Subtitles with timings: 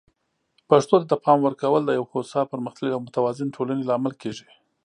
[0.69, 4.47] پښتو ته د پام ورکول د یو هوسا، پرمختللي او متوازن ټولنې لامل کیږي.